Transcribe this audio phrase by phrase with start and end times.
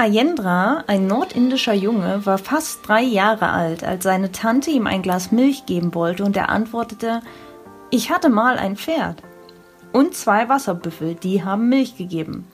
[0.00, 5.30] Ayendra, ein nordindischer Junge, war fast drei Jahre alt, als seine Tante ihm ein Glas
[5.30, 7.20] Milch geben wollte und er antwortete,
[7.90, 9.22] ich hatte mal ein Pferd.
[9.92, 12.48] Und zwei Wasserbüffel, die haben Milch gegeben.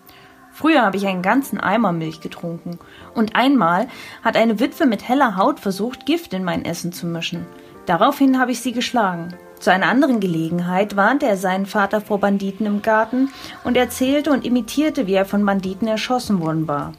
[0.50, 2.80] Früher habe ich einen ganzen Eimer Milch getrunken.
[3.14, 3.86] Und einmal
[4.24, 7.46] hat eine Witwe mit heller Haut versucht, Gift in mein Essen zu mischen.
[7.86, 9.34] Daraufhin habe ich sie geschlagen.
[9.60, 13.30] Zu einer anderen Gelegenheit warnte er seinen Vater vor Banditen im Garten
[13.62, 16.92] und erzählte und imitierte, wie er von Banditen erschossen worden war.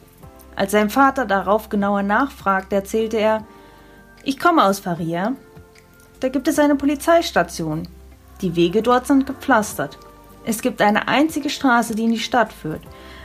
[0.57, 3.45] Als sein Vater darauf genauer nachfragte, erzählte er,
[4.23, 5.33] ich komme aus Faria.
[6.19, 7.87] Da gibt es eine Polizeistation.
[8.41, 9.99] Die Wege dort sind gepflastert.
[10.45, 12.81] Es gibt eine einzige Straße, die in die Stadt führt.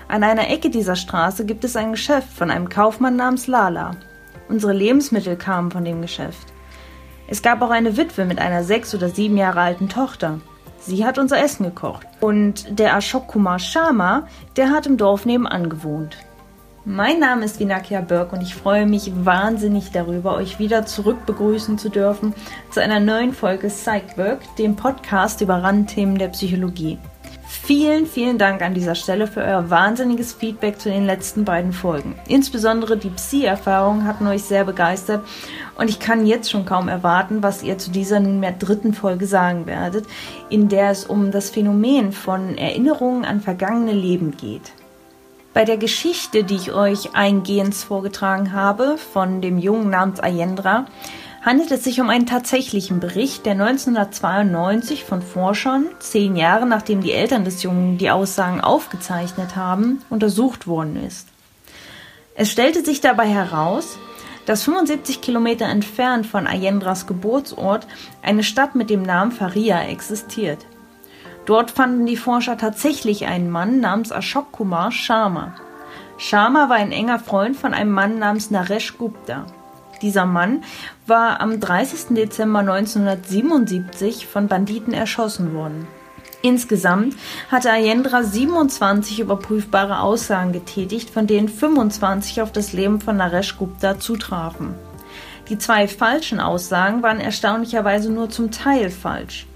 [0.09, 3.93] An einer Ecke dieser Straße gibt es ein Geschäft von einem Kaufmann namens Lala.
[4.51, 6.53] Unsere Lebensmittel kamen von dem Geschäft.
[7.29, 10.41] Es gab auch eine Witwe mit einer sechs oder sieben Jahre alten Tochter.
[10.81, 12.07] Sie hat unser Essen gekocht.
[12.21, 14.27] Und der Ashok Kumar Sharma,
[14.57, 16.19] der hat im Dorf nebenan gewohnt.
[16.85, 21.79] Mein Name ist Vinakia Burke und ich freue mich wahnsinnig darüber, euch wieder zurück begrüßen
[21.79, 22.35] zu dürfen
[22.73, 26.99] zu einer neuen Folge Psychwork, dem Podcast über Randthemen der Psychologie.
[27.47, 32.17] Vielen, vielen Dank an dieser Stelle für euer wahnsinniges Feedback zu den letzten beiden Folgen.
[32.27, 35.25] Insbesondere die Psi-Erfahrungen hatten euch sehr begeistert
[35.79, 39.67] und ich kann jetzt schon kaum erwarten, was ihr zu dieser nunmehr dritten Folge sagen
[39.67, 40.05] werdet,
[40.51, 44.73] in der es um das Phänomen von Erinnerungen an vergangene Leben geht.
[45.55, 50.87] Bei der Geschichte, die ich euch eingehend vorgetragen habe, von dem Jungen namens Ayendra,
[51.43, 57.13] handelt es sich um einen tatsächlichen Bericht, der 1992 von Forschern, zehn Jahre nachdem die
[57.13, 61.29] Eltern des Jungen die Aussagen aufgezeichnet haben, untersucht worden ist.
[62.35, 63.99] Es stellte sich dabei heraus,
[64.47, 67.87] dass 75 Kilometer entfernt von Ayendras Geburtsort
[68.23, 70.65] eine Stadt mit dem Namen Faria existiert.
[71.47, 75.55] Dort fanden die Forscher tatsächlich einen Mann namens Ashok Kumar Sharma.
[76.19, 79.47] Sharma war ein enger Freund von einem Mann namens Naresh Gupta.
[80.03, 80.63] Dieser Mann
[81.07, 82.15] war am 30.
[82.15, 85.87] Dezember 1977 von Banditen erschossen worden.
[86.43, 87.15] Insgesamt
[87.51, 93.99] hatte Ayendra 27 überprüfbare Aussagen getätigt, von denen 25 auf das Leben von Naresh Gupta
[93.99, 94.75] zutrafen.
[95.49, 99.47] Die zwei falschen Aussagen waren erstaunlicherweise nur zum Teil falsch.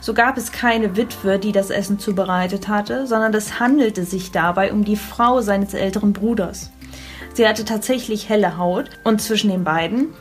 [0.00, 4.72] So gab es keine Witwe, die das Essen zubereitet hatte, sondern es handelte sich dabei
[4.72, 6.70] um die Frau seines älteren Bruders.
[7.34, 10.14] Sie hatte tatsächlich helle Haut und zwischen den beiden,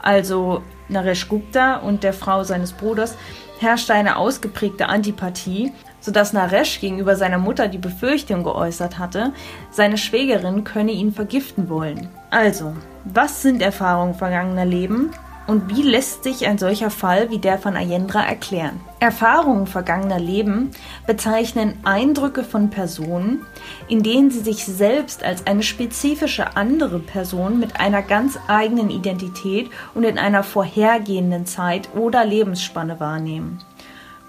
[0.00, 3.16] also Naresh Gupta und der Frau seines Bruders,
[3.58, 9.32] herrschte eine ausgeprägte Antipathie, sodass Naresh gegenüber seiner Mutter die Befürchtung geäußert hatte,
[9.70, 12.08] seine Schwägerin könne ihn vergiften wollen.
[12.30, 12.74] Also,
[13.04, 15.10] was sind Erfahrungen vergangener Leben
[15.46, 18.80] und wie lässt sich ein solcher Fall wie der von Ayendra erklären?
[19.00, 20.70] Erfahrungen vergangener Leben
[21.06, 23.44] bezeichnen Eindrücke von Personen,
[23.88, 29.70] in denen sie sich selbst als eine spezifische andere Person mit einer ganz eigenen Identität
[29.94, 33.62] und in einer vorhergehenden Zeit oder Lebensspanne wahrnehmen.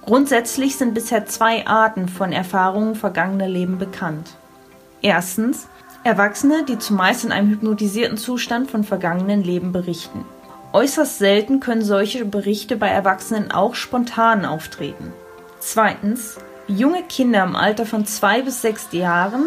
[0.06, 4.32] Grundsätzlich sind bisher zwei Arten von Erfahrungen vergangener Leben bekannt.
[5.02, 5.68] Erstens
[6.04, 10.26] Erwachsene, die zumeist in einem hypnotisierten Zustand von vergangenen Leben berichten.
[10.74, 15.14] Äußerst selten können solche Berichte bei Erwachsenen auch spontan auftreten.
[15.60, 19.46] Zweitens, junge Kinder im Alter von zwei bis sechs Jahren,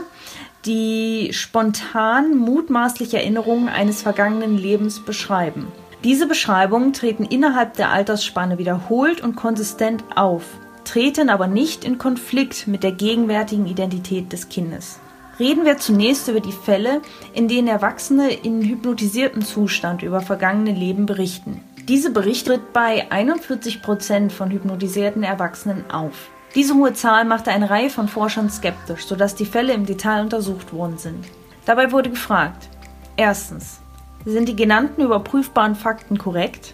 [0.66, 5.66] die spontan mutmaßliche Erinnerungen eines vergangenen Lebens beschreiben.
[6.04, 10.44] Diese Beschreibungen treten innerhalb der Altersspanne wiederholt und konsistent auf,
[10.84, 15.00] treten aber nicht in Konflikt mit der gegenwärtigen Identität des Kindes.
[15.38, 17.02] Reden wir zunächst über die Fälle,
[17.34, 21.60] in denen Erwachsene in hypnotisiertem Zustand über vergangene Leben berichten.
[21.88, 26.30] Diese Bericht tritt bei 41 Prozent von hypnotisierten Erwachsenen auf.
[26.54, 30.72] Diese hohe Zahl machte eine Reihe von Forschern skeptisch, sodass die Fälle im Detail untersucht
[30.72, 31.26] worden sind.
[31.66, 32.70] Dabei wurde gefragt:
[33.16, 33.80] Erstens,
[34.24, 36.72] sind die genannten überprüfbaren Fakten korrekt?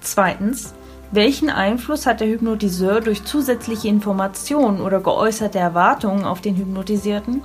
[0.00, 0.72] Zweitens,
[1.10, 7.42] welchen Einfluss hat der Hypnotiseur durch zusätzliche Informationen oder geäußerte Erwartungen auf den Hypnotisierten?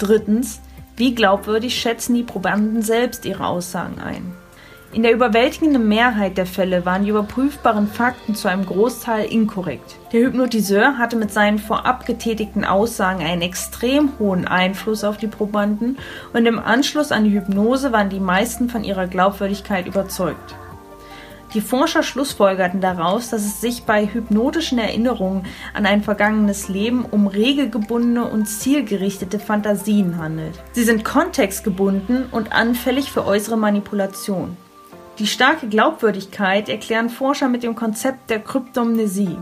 [0.00, 0.62] Drittens,
[0.96, 4.32] wie glaubwürdig schätzen die Probanden selbst ihre Aussagen ein?
[4.94, 9.96] In der überwältigenden Mehrheit der Fälle waren die überprüfbaren Fakten zu einem Großteil inkorrekt.
[10.12, 15.98] Der Hypnotiseur hatte mit seinen vorab getätigten Aussagen einen extrem hohen Einfluss auf die Probanden
[16.32, 20.54] und im Anschluss an die Hypnose waren die meisten von ihrer Glaubwürdigkeit überzeugt.
[21.52, 27.26] Die Forscher schlussfolgerten daraus, dass es sich bei hypnotischen Erinnerungen an ein vergangenes Leben um
[27.26, 30.62] regelgebundene und zielgerichtete Fantasien handelt.
[30.72, 34.56] Sie sind kontextgebunden und anfällig für äußere Manipulation.
[35.18, 39.36] Die starke Glaubwürdigkeit erklären Forscher mit dem Konzept der Kryptomnesie.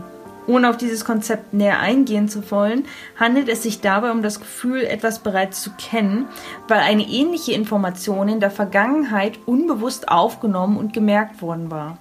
[0.49, 2.85] Ohne auf dieses Konzept näher eingehen zu wollen,
[3.19, 6.25] handelt es sich dabei um das Gefühl, etwas bereits zu kennen,
[6.67, 11.99] weil eine ähnliche Information in der Vergangenheit unbewusst aufgenommen und gemerkt worden war.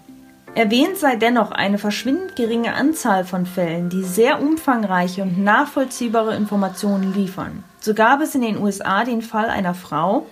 [0.54, 7.12] Erwähnt sei dennoch eine verschwindend geringe Anzahl von Fällen, die sehr umfangreiche und nachvollziehbare Informationen
[7.14, 7.64] liefern.
[7.80, 10.24] So gab es in den USA den Fall einer Frau,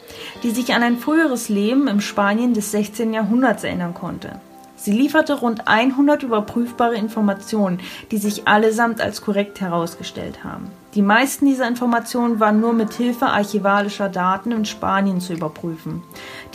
[0.42, 3.12] die sich an ein früheres Leben im Spanien des 16.
[3.12, 4.40] Jahrhunderts erinnern konnte.
[4.86, 7.80] Sie lieferte rund 100 überprüfbare Informationen,
[8.12, 10.70] die sich allesamt als korrekt herausgestellt haben.
[10.94, 16.04] Die meisten dieser Informationen waren nur mit Hilfe archivalischer Daten in Spanien zu überprüfen.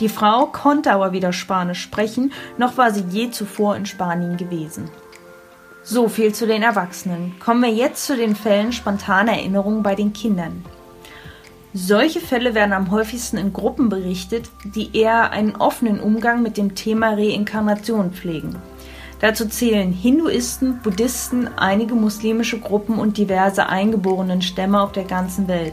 [0.00, 4.88] Die Frau konnte aber weder Spanisch sprechen, noch war sie je zuvor in Spanien gewesen.
[5.82, 7.34] So viel zu den Erwachsenen.
[7.38, 10.64] Kommen wir jetzt zu den Fällen spontaner Erinnerungen bei den Kindern.
[11.74, 16.74] Solche Fälle werden am häufigsten in Gruppen berichtet, die eher einen offenen Umgang mit dem
[16.74, 18.56] Thema Reinkarnation pflegen.
[19.20, 25.72] Dazu zählen Hinduisten, Buddhisten, einige muslimische Gruppen und diverse eingeborenen Stämme auf der ganzen Welt.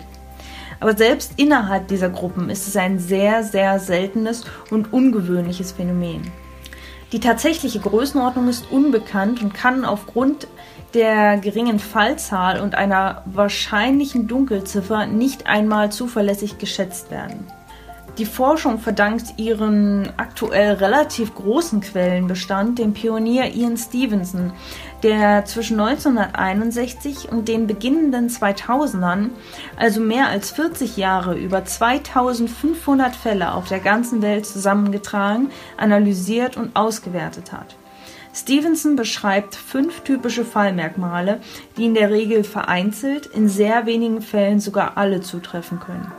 [0.79, 6.31] Aber selbst innerhalb dieser Gruppen ist es ein sehr, sehr seltenes und ungewöhnliches Phänomen.
[7.11, 10.47] Die tatsächliche Größenordnung ist unbekannt und kann aufgrund
[10.93, 17.47] der geringen Fallzahl und einer wahrscheinlichen Dunkelziffer nicht einmal zuverlässig geschätzt werden.
[18.19, 24.51] Die Forschung verdankt ihren aktuell relativ großen Quellenbestand dem Pionier Ian Stevenson,
[25.03, 29.29] der zwischen 1961 und den beginnenden 2000ern,
[29.77, 36.75] also mehr als 40 Jahre, über 2500 Fälle auf der ganzen Welt zusammengetragen, analysiert und
[36.75, 37.77] ausgewertet hat.
[38.33, 41.41] Stevenson beschreibt fünf typische Fallmerkmale,
[41.77, 46.11] die in der Regel vereinzelt, in sehr wenigen Fällen sogar alle zutreffen können.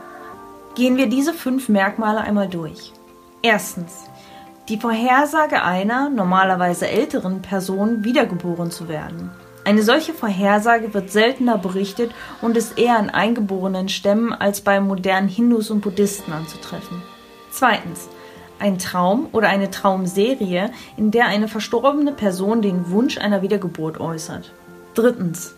[0.75, 2.93] Gehen wir diese fünf Merkmale einmal durch.
[3.41, 4.05] Erstens.
[4.69, 9.31] Die Vorhersage einer, normalerweise älteren Person, wiedergeboren zu werden.
[9.63, 12.11] Eine solche Vorhersage wird seltener berichtet
[12.41, 17.01] und ist eher in eingeborenen Stämmen als bei modernen Hindus und Buddhisten anzutreffen.
[17.51, 18.07] Zweitens
[18.61, 24.53] ein Traum oder eine Traumserie, in der eine verstorbene Person den Wunsch einer Wiedergeburt äußert.
[24.93, 25.55] Drittens.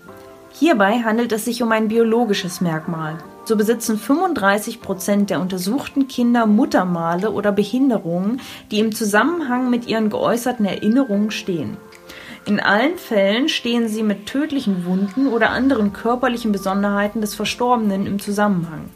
[0.54, 3.18] Hierbei handelt es sich um ein biologisches Merkmal.
[3.46, 8.40] So besitzen 35 Prozent der untersuchten Kinder Muttermale oder Behinderungen,
[8.72, 11.78] die im Zusammenhang mit ihren geäußerten Erinnerungen stehen.
[12.46, 18.20] In allen Fällen stehen sie mit tödlichen Wunden oder anderen körperlichen Besonderheiten des Verstorbenen im
[18.20, 18.90] Zusammenhang.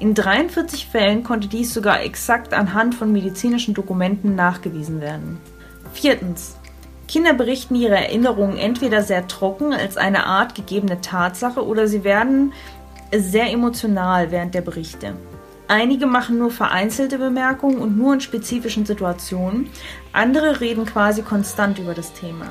[0.00, 5.38] In 43 Fällen konnte dies sogar exakt anhand von medizinischen Dokumenten nachgewiesen werden.
[5.92, 6.56] Viertens.
[7.06, 12.52] Kinder berichten ihre Erinnerungen entweder sehr trocken als eine Art gegebene Tatsache oder sie werden
[13.14, 15.14] sehr emotional während der Berichte.
[15.68, 19.68] Einige machen nur vereinzelte Bemerkungen und nur in spezifischen Situationen,
[20.12, 22.46] andere reden quasi konstant über das Thema.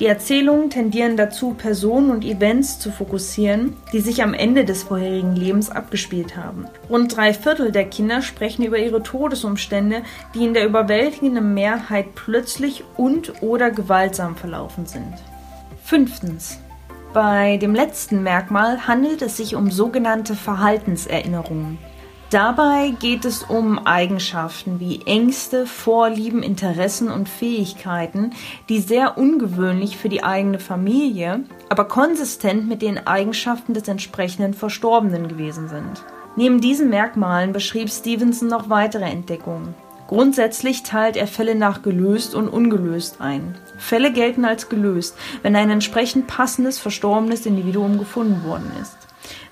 [0.00, 5.36] Die Erzählungen tendieren dazu, Personen und Events zu fokussieren, die sich am Ende des vorherigen
[5.36, 6.66] Lebens abgespielt haben.
[6.90, 10.02] Rund drei Viertel der Kinder sprechen über ihre Todesumstände,
[10.34, 15.14] die in der überwältigenden Mehrheit plötzlich und oder gewaltsam verlaufen sind.
[15.84, 16.58] Fünftens.
[17.12, 21.78] Bei dem letzten Merkmal handelt es sich um sogenannte Verhaltenserinnerungen.
[22.34, 28.32] Dabei geht es um Eigenschaften wie Ängste, Vorlieben, Interessen und Fähigkeiten,
[28.68, 35.28] die sehr ungewöhnlich für die eigene Familie, aber konsistent mit den Eigenschaften des entsprechenden Verstorbenen
[35.28, 36.02] gewesen sind.
[36.34, 39.72] Neben diesen Merkmalen beschrieb Stevenson noch weitere Entdeckungen.
[40.08, 43.54] Grundsätzlich teilt er Fälle nach gelöst und ungelöst ein.
[43.78, 49.03] Fälle gelten als gelöst, wenn ein entsprechend passendes verstorbenes Individuum gefunden worden ist.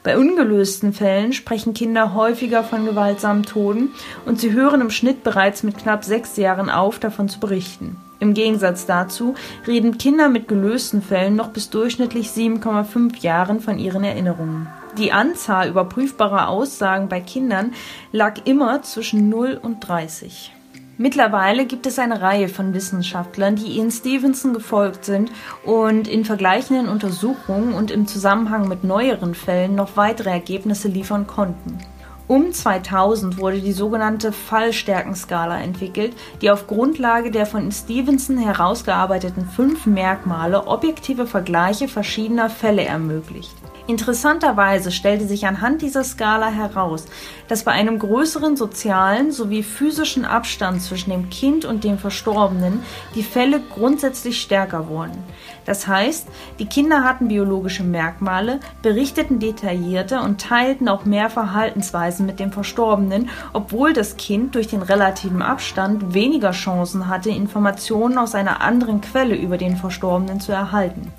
[0.04, 3.90] Bei ungelösten Fällen sprechen Kinder häufiger von gewaltsamen Toden
[4.26, 7.97] und sie hören im Schnitt bereits mit knapp sechs Jahren auf, davon zu berichten.
[8.18, 9.35] Im Gegensatz dazu
[9.66, 14.68] reden Kinder mit gelösten Fällen noch bis durchschnittlich 7,5 Jahren von ihren Erinnerungen.
[14.99, 17.73] Die Anzahl überprüfbarer Aussagen bei Kindern
[18.11, 20.52] lag immer zwischen 0 und 30.
[21.02, 25.32] Mittlerweile gibt es eine Reihe von Wissenschaftlern, die Ian Stevenson gefolgt sind
[25.64, 31.78] und in vergleichenden Untersuchungen und im Zusammenhang mit neueren Fällen noch weitere Ergebnisse liefern konnten.
[32.28, 39.87] Um 2000 wurde die sogenannte Fallstärkenskala entwickelt, die auf Grundlage der von Stevenson herausgearbeiteten fünf
[39.87, 43.62] Merkmale objektive Vergleiche verschiedener Fälle ermöglicht.
[43.89, 47.07] Interessanterweise stellte sich anhand dieser Skala heraus,
[47.49, 52.83] dass bei einem größeren sozialen sowie physischen Abstand zwischen dem Kind und dem Verstorbenen
[53.17, 55.19] die Fälle grundsätzlich stärker wurden.
[55.65, 56.29] Das heißt,
[56.61, 63.31] die Kinder hatten biologische Merkmale, berichteten detaillierter und teilten auch mehr Verhaltensweisen mit dem Verstorbenen,
[63.53, 69.35] obwohl das Kind durch den relativen Abstand weniger Chancen hatte, Informationen aus einer anderen Quelle
[69.35, 71.12] über den Verstorbenen zu erhalten.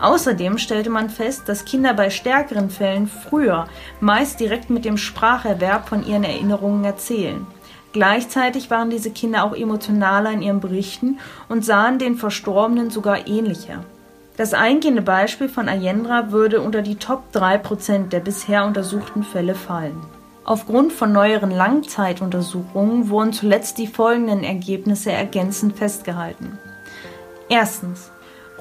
[0.00, 3.66] Außerdem stellte man fest, dass Kinder bei stärkeren Fällen früher,
[4.00, 7.46] meist direkt mit dem Spracherwerb von ihren Erinnerungen erzählen.
[7.92, 13.84] Gleichzeitig waren diese Kinder auch emotionaler in ihren Berichten und sahen den Verstorbenen sogar ähnlicher.
[14.36, 19.98] Das eingehende Beispiel von Ayendra würde unter die Top 3% der bisher untersuchten Fälle fallen.
[20.44, 26.58] Aufgrund von neueren Langzeituntersuchungen wurden zuletzt die folgenden Ergebnisse ergänzend festgehalten.
[27.48, 28.12] Erstens.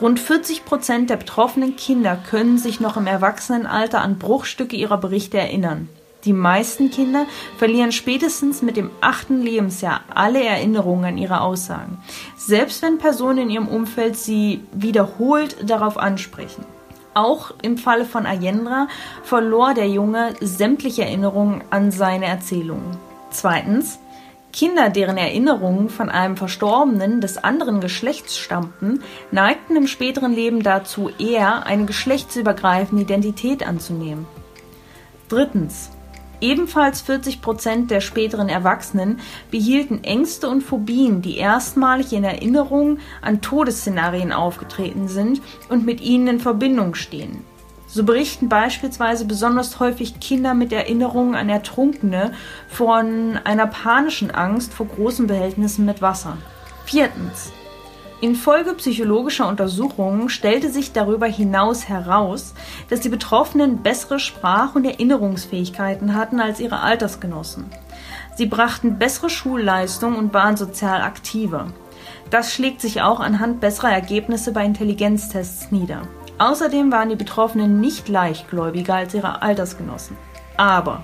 [0.01, 5.37] Rund 40 Prozent der betroffenen Kinder können sich noch im Erwachsenenalter an Bruchstücke ihrer Berichte
[5.37, 5.87] erinnern.
[6.25, 11.99] Die meisten Kinder verlieren spätestens mit dem achten Lebensjahr alle Erinnerungen an ihre Aussagen,
[12.35, 16.65] selbst wenn Personen in ihrem Umfeld sie wiederholt darauf ansprechen.
[17.13, 18.89] Auch im Falle von Ayendra
[19.23, 22.97] verlor der Junge sämtliche Erinnerungen an seine Erzählungen.
[23.29, 23.99] Zweitens,
[24.55, 31.09] Kinder, deren Erinnerungen von einem Verstorbenen des anderen Geschlechts stammten, neigten im späteren Leben dazu,
[31.19, 34.25] eher eine geschlechtsübergreifende Identität anzunehmen.
[35.27, 35.91] Drittens.
[36.39, 39.19] Ebenfalls 40 Prozent der späteren Erwachsenen
[39.51, 46.27] behielten Ängste und Phobien, die erstmalig in Erinnerung an Todesszenarien aufgetreten sind und mit ihnen
[46.27, 47.43] in Verbindung stehen.
[47.87, 52.33] So berichten beispielsweise besonders häufig Kinder mit Erinnerungen an Ertrunkene
[52.67, 56.37] von einer panischen Angst vor großen Behältnissen mit Wasser.
[56.85, 57.51] Viertens.
[58.21, 62.53] Infolge psychologischer Untersuchungen stellte sich darüber hinaus heraus,
[62.89, 67.65] dass die Betroffenen bessere Sprach- und Erinnerungsfähigkeiten hatten als ihre Altersgenossen.
[68.35, 71.67] Sie brachten bessere Schulleistungen und waren sozial aktiver.
[72.29, 76.01] Das schlägt sich auch anhand besserer Ergebnisse bei Intelligenztests nieder.
[76.37, 80.17] Außerdem waren die Betroffenen nicht leichtgläubiger als ihre Altersgenossen.
[80.57, 81.03] Aber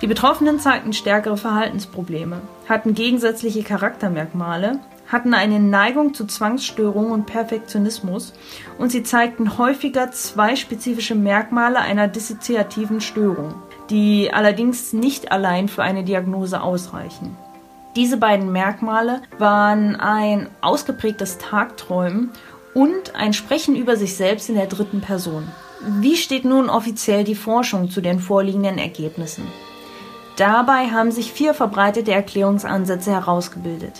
[0.00, 4.78] die Betroffenen zeigten stärkere Verhaltensprobleme, hatten gegensätzliche Charaktermerkmale,
[5.08, 8.32] hatten eine Neigung zu Zwangsstörungen und Perfektionismus
[8.78, 13.54] und sie zeigten häufiger zwei spezifische Merkmale einer dissoziativen Störung,
[13.90, 17.36] die allerdings nicht allein für eine Diagnose ausreichen.
[17.96, 22.30] Diese beiden Merkmale waren ein ausgeprägtes Tagträumen
[22.74, 25.48] und ein Sprechen über sich selbst in der dritten Person.
[25.80, 29.46] Wie steht nun offiziell die Forschung zu den vorliegenden Ergebnissen?
[30.36, 33.94] Dabei haben sich vier verbreitete Erklärungsansätze herausgebildet.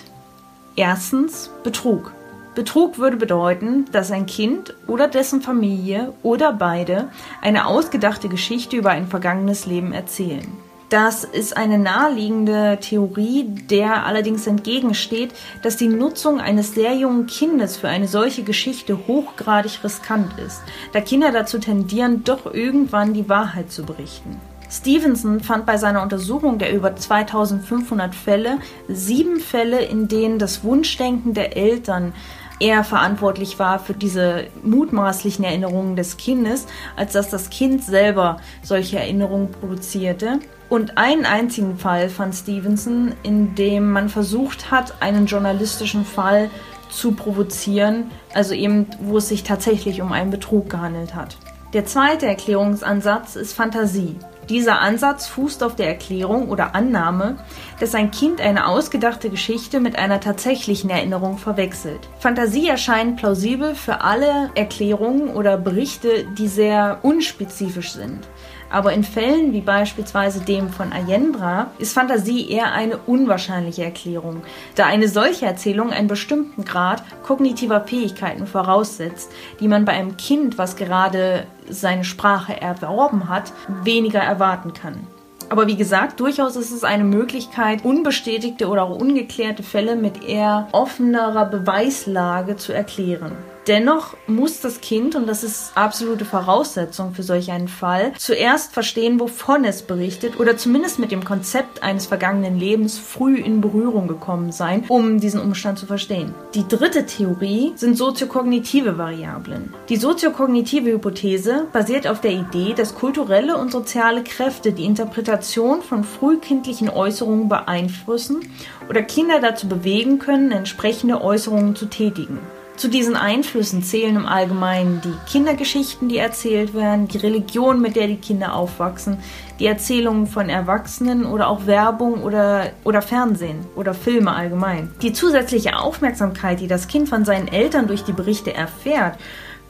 [0.77, 2.13] Erstens Betrug.
[2.55, 7.09] Betrug würde bedeuten, dass ein Kind oder dessen Familie oder beide
[7.41, 10.51] eine ausgedachte Geschichte über ein vergangenes Leben erzählen.
[10.91, 15.31] Das ist eine naheliegende Theorie, der allerdings entgegensteht,
[15.63, 20.61] dass die Nutzung eines sehr jungen Kindes für eine solche Geschichte hochgradig riskant ist,
[20.93, 24.41] da Kinder dazu tendieren, doch irgendwann die Wahrheit zu berichten.
[24.69, 31.35] Stevenson fand bei seiner Untersuchung der über 2500 Fälle sieben Fälle, in denen das Wunschdenken
[31.35, 32.13] der Eltern
[32.59, 36.67] eher verantwortlich war für diese mutmaßlichen Erinnerungen des Kindes,
[36.97, 40.41] als dass das Kind selber solche Erinnerungen produzierte.
[40.71, 46.49] Und einen einzigen Fall fand Stevenson, in dem man versucht hat, einen journalistischen Fall
[46.89, 51.37] zu provozieren, also eben, wo es sich tatsächlich um einen Betrug gehandelt hat.
[51.73, 54.17] Der zweite Erklärungsansatz ist Fantasie.
[54.49, 57.37] Dieser Ansatz fußt auf der Erklärung oder Annahme,
[57.79, 62.01] dass ein Kind eine ausgedachte Geschichte mit einer tatsächlichen Erinnerung verwechselt.
[62.19, 68.27] Fantasie erscheint plausibel für alle Erklärungen oder Berichte, die sehr unspezifisch sind.
[68.71, 74.43] Aber in Fällen wie beispielsweise dem von Ayendra ist Fantasie eher eine unwahrscheinliche Erklärung,
[74.77, 80.57] da eine solche Erzählung einen bestimmten Grad kognitiver Fähigkeiten voraussetzt, die man bei einem Kind,
[80.57, 85.07] was gerade seine Sprache erworben hat, weniger erwarten kann.
[85.49, 90.69] Aber wie gesagt, durchaus ist es eine Möglichkeit, unbestätigte oder auch ungeklärte Fälle mit eher
[90.71, 93.33] offenerer Beweislage zu erklären.
[93.67, 99.21] Dennoch muss das Kind, und das ist absolute Voraussetzung für solch einen Fall, zuerst verstehen,
[99.21, 104.51] wovon es berichtet oder zumindest mit dem Konzept eines vergangenen Lebens früh in Berührung gekommen
[104.51, 106.35] sein, um diesen Umstand zu verstehen.
[106.55, 109.75] Die dritte Theorie sind soziokognitive Variablen.
[109.91, 116.05] Die soziokognitive Hypothese basiert auf der Idee, dass kulturelle und soziale Kräfte die Interpretation von
[116.05, 118.41] frühkindlichen Äußerungen beeinflussen
[118.89, 122.39] oder Kinder dazu bewegen können, entsprechende Äußerungen zu tätigen.
[122.81, 128.07] Zu diesen Einflüssen zählen im Allgemeinen die Kindergeschichten, die erzählt werden, die Religion, mit der
[128.07, 129.19] die Kinder aufwachsen,
[129.59, 134.91] die Erzählungen von Erwachsenen oder auch Werbung oder, oder Fernsehen oder Filme allgemein.
[135.03, 139.19] Die zusätzliche Aufmerksamkeit, die das Kind von seinen Eltern durch die Berichte erfährt,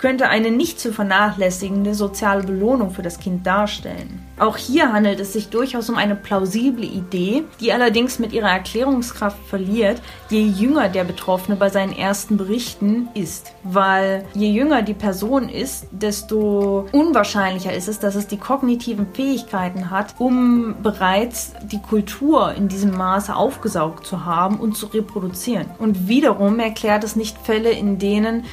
[0.00, 4.26] könnte eine nicht zu vernachlässigende soziale Belohnung für das Kind darstellen.
[4.38, 9.36] Auch hier handelt es sich durchaus um eine plausible Idee, die allerdings mit ihrer Erklärungskraft
[9.46, 13.52] verliert, je jünger der Betroffene bei seinen ersten Berichten ist.
[13.62, 19.90] Weil je jünger die Person ist, desto unwahrscheinlicher ist es, dass es die kognitiven Fähigkeiten
[19.90, 25.66] hat, um bereits die Kultur in diesem Maße aufgesaugt zu haben und zu reproduzieren.
[25.78, 28.44] Und wiederum erklärt es nicht Fälle, in denen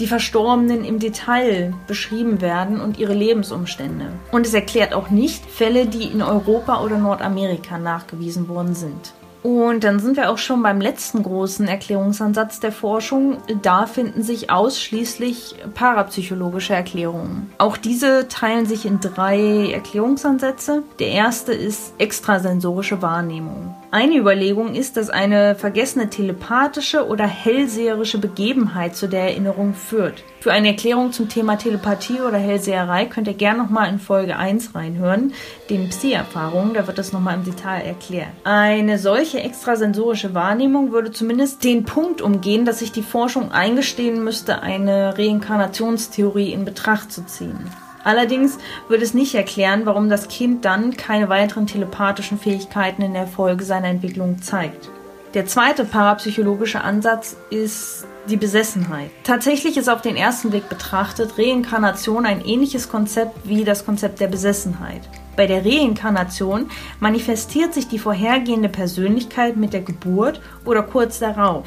[0.00, 4.06] die Verstorbenen im Detail beschrieben werden und ihre Lebensumstände.
[4.32, 9.12] Und es erklärt auch nicht Fälle, die in Europa oder Nordamerika nachgewiesen worden sind.
[9.42, 13.38] Und dann sind wir auch schon beim letzten großen Erklärungsansatz der Forschung.
[13.62, 17.50] Da finden sich ausschließlich parapsychologische Erklärungen.
[17.56, 20.82] Auch diese teilen sich in drei Erklärungsansätze.
[20.98, 23.74] Der erste ist extrasensorische Wahrnehmung.
[23.92, 30.22] Eine Überlegung ist, dass eine vergessene telepathische oder hellseherische Begebenheit zu der Erinnerung führt.
[30.38, 34.76] Für eine Erklärung zum Thema Telepathie oder Hellseherei könnt ihr gerne nochmal in Folge 1
[34.76, 35.32] reinhören,
[35.70, 38.28] den Psi-Erfahrungen, da wird das nochmal im Detail erklärt.
[38.44, 44.62] Eine solche extrasensorische Wahrnehmung würde zumindest den Punkt umgehen, dass sich die Forschung eingestehen müsste,
[44.62, 47.58] eine Reinkarnationstheorie in Betracht zu ziehen.
[48.04, 53.26] Allerdings würde es nicht erklären, warum das Kind dann keine weiteren telepathischen Fähigkeiten in der
[53.26, 54.88] Folge seiner Entwicklung zeigt.
[55.34, 59.10] Der zweite parapsychologische Ansatz ist die Besessenheit.
[59.22, 64.26] Tatsächlich ist auf den ersten Blick betrachtet Reinkarnation ein ähnliches Konzept wie das Konzept der
[64.26, 65.02] Besessenheit.
[65.36, 71.66] Bei der Reinkarnation manifestiert sich die vorhergehende Persönlichkeit mit der Geburt oder kurz darauf.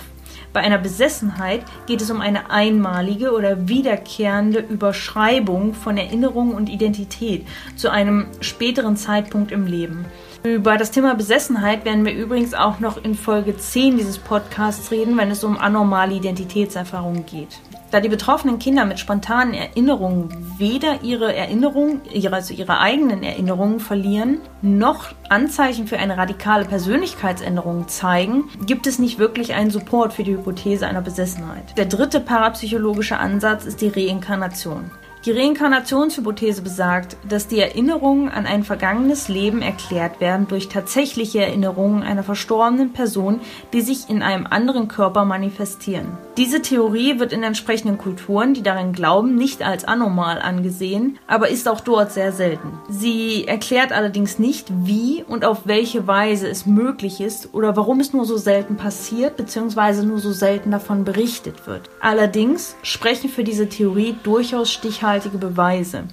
[0.54, 7.48] Bei einer Besessenheit geht es um eine einmalige oder wiederkehrende Überschreibung von Erinnerung und Identität
[7.76, 10.06] zu einem späteren Zeitpunkt im Leben.
[10.44, 15.18] Über das Thema Besessenheit werden wir übrigens auch noch in Folge 10 dieses Podcasts reden,
[15.18, 17.60] wenn es um anormale Identitätserfahrungen geht
[17.94, 24.40] da die betroffenen Kinder mit spontanen Erinnerungen weder ihre Erinnerung, also ihre eigenen Erinnerungen verlieren,
[24.64, 30.34] noch Anzeichen für eine radikale Persönlichkeitsänderung zeigen, gibt es nicht wirklich einen Support für die
[30.34, 31.78] Hypothese einer Besessenheit.
[31.78, 34.90] Der dritte parapsychologische Ansatz ist die Reinkarnation.
[35.26, 42.04] Die Reinkarnationshypothese besagt, dass die Erinnerungen an ein vergangenes Leben erklärt werden durch tatsächliche Erinnerungen
[42.04, 43.40] einer verstorbenen Person,
[43.72, 46.18] die sich in einem anderen Körper manifestieren.
[46.36, 51.70] Diese Theorie wird in entsprechenden Kulturen, die daran glauben, nicht als anormal angesehen, aber ist
[51.70, 52.74] auch dort sehr selten.
[52.90, 58.12] Sie erklärt allerdings nicht, wie und auf welche Weise es möglich ist oder warum es
[58.12, 60.04] nur so selten passiert bzw.
[60.04, 61.90] nur so selten davon berichtet wird.
[62.02, 66.06] Allerdings sprechen für diese Theorie durchaus stichhaltige stichhaltige Beweise,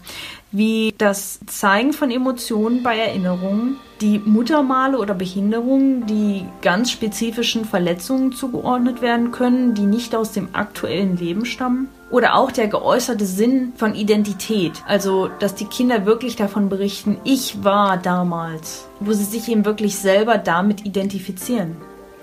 [0.53, 8.33] wie das Zeigen von Emotionen bei Erinnerungen, die Muttermale oder Behinderungen, die ganz spezifischen Verletzungen
[8.33, 11.89] zugeordnet werden können, die nicht aus dem aktuellen Leben stammen.
[12.11, 17.63] Oder auch der geäußerte Sinn von Identität, also dass die Kinder wirklich davon berichten, ich
[17.63, 21.77] war damals, wo sie sich eben wirklich selber damit identifizieren.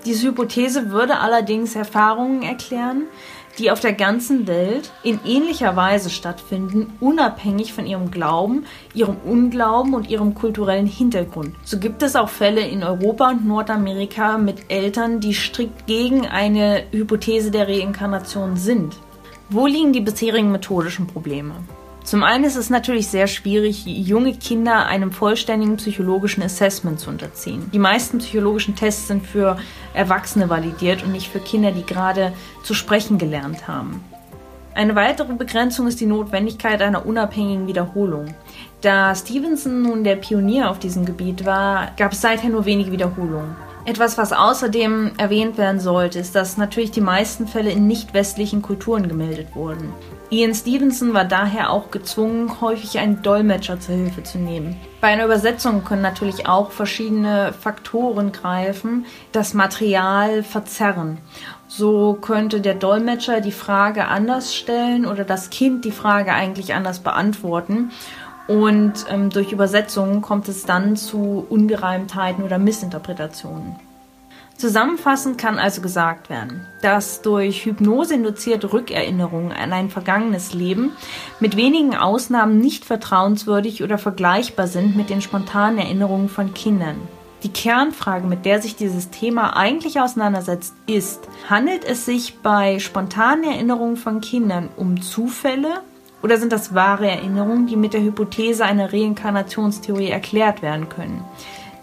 [0.04, 3.04] Diese Hypothese würde allerdings Erfahrungen erklären,
[3.58, 9.94] die auf der ganzen Welt in ähnlicher Weise stattfinden, unabhängig von ihrem Glauben, ihrem Unglauben
[9.94, 11.54] und ihrem kulturellen Hintergrund.
[11.64, 16.84] So gibt es auch Fälle in Europa und Nordamerika mit Eltern, die strikt gegen eine
[16.92, 18.96] Hypothese der Reinkarnation sind.
[19.50, 21.54] Wo liegen die bisherigen methodischen Probleme?
[22.04, 27.70] Zum einen ist es natürlich sehr schwierig, junge Kinder einem vollständigen psychologischen Assessment zu unterziehen.
[27.72, 29.58] Die meisten psychologischen Tests sind für
[29.92, 32.32] Erwachsene validiert und nicht für Kinder, die gerade
[32.62, 34.02] zu sprechen gelernt haben.
[34.74, 38.32] Eine weitere Begrenzung ist die Notwendigkeit einer unabhängigen Wiederholung.
[38.80, 43.56] Da Stevenson nun der Pionier auf diesem Gebiet war, gab es seither nur wenige Wiederholungen.
[43.86, 48.62] Etwas, was außerdem erwähnt werden sollte, ist, dass natürlich die meisten Fälle in nicht westlichen
[48.62, 49.92] Kulturen gemeldet wurden.
[50.30, 54.76] Ian Stevenson war daher auch gezwungen, häufig einen Dolmetscher zur Hilfe zu nehmen.
[55.00, 61.16] Bei einer Übersetzung können natürlich auch verschiedene Faktoren greifen, das Material verzerren.
[61.66, 66.98] So könnte der Dolmetscher die Frage anders stellen oder das Kind die Frage eigentlich anders
[66.98, 67.90] beantworten.
[68.48, 73.76] Und ähm, durch Übersetzungen kommt es dann zu Ungereimtheiten oder Missinterpretationen.
[74.58, 80.90] Zusammenfassend kann also gesagt werden, dass durch Hypnose induzierte Rückerinnerungen an ein vergangenes Leben
[81.38, 86.96] mit wenigen Ausnahmen nicht vertrauenswürdig oder vergleichbar sind mit den spontanen Erinnerungen von Kindern.
[87.44, 93.44] Die Kernfrage, mit der sich dieses Thema eigentlich auseinandersetzt, ist, handelt es sich bei spontanen
[93.44, 95.82] Erinnerungen von Kindern um Zufälle
[96.20, 101.22] oder sind das wahre Erinnerungen, die mit der Hypothese einer Reinkarnationstheorie erklärt werden können?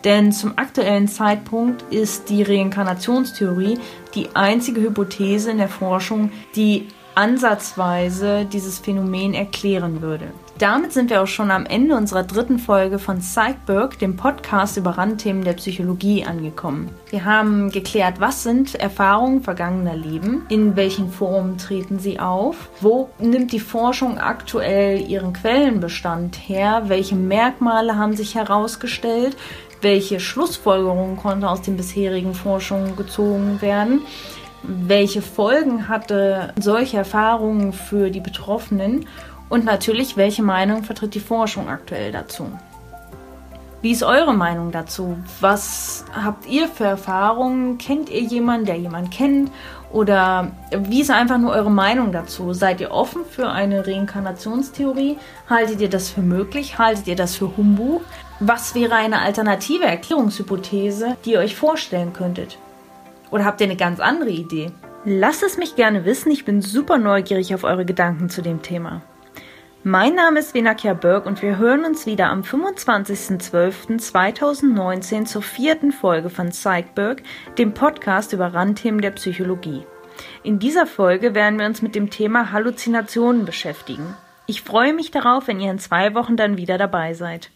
[0.05, 3.79] Denn zum aktuellen Zeitpunkt ist die Reinkarnationstheorie
[4.13, 10.27] die einzige Hypothese in der Forschung, die ansatzweise dieses Phänomen erklären würde.
[10.57, 14.91] Damit sind wir auch schon am Ende unserer dritten Folge von Psychberg, dem Podcast über
[14.91, 16.89] Randthemen der Psychologie, angekommen.
[17.09, 23.09] Wir haben geklärt, was sind Erfahrungen vergangener Leben, in welchen Formen treten sie auf, wo
[23.19, 29.35] nimmt die Forschung aktuell ihren Quellenbestand her, welche Merkmale haben sich herausgestellt,
[29.81, 34.01] welche Schlussfolgerungen konnte aus den bisherigen Forschungen gezogen werden
[34.67, 39.07] welche Folgen hatte solche Erfahrungen für die Betroffenen
[39.49, 42.49] und natürlich, welche Meinung vertritt die Forschung aktuell dazu.
[43.81, 45.17] Wie ist eure Meinung dazu?
[45.41, 47.77] Was habt ihr für Erfahrungen?
[47.77, 49.51] Kennt ihr jemanden, der jemanden kennt?
[49.91, 52.51] Oder wie ist einfach nur eure Meinung dazu?
[52.53, 55.17] Seid ihr offen für eine Reinkarnationstheorie?
[55.47, 56.79] Haltet ihr das für möglich?
[56.79, 58.01] Haltet ihr das für Humbug?
[58.41, 62.57] Was wäre eine alternative Erklärungshypothese, die ihr euch vorstellen könntet?
[63.31, 64.71] Oder habt ihr eine ganz andere Idee?
[65.05, 69.01] Lasst es mich gerne wissen, ich bin super neugierig auf eure Gedanken zu dem Thema.
[69.83, 76.29] Mein Name ist Venakia Berg und wir hören uns wieder am 25.12.2019 zur vierten Folge
[76.29, 77.23] von Psychberg,
[77.57, 79.85] dem Podcast über Randthemen der Psychologie.
[80.43, 84.17] In dieser Folge werden wir uns mit dem Thema Halluzinationen beschäftigen.
[84.45, 87.49] Ich freue mich darauf, wenn ihr in zwei Wochen dann wieder dabei seid.